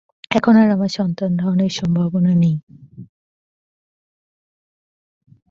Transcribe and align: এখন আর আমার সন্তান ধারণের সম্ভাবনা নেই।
এখন 0.31 0.53
আর 0.55 0.69
আমার 0.69 0.91
সন্তান 0.97 1.31
ধারণের 1.37 1.71
সম্ভাবনা 1.71 2.31
নেই। 2.35 2.55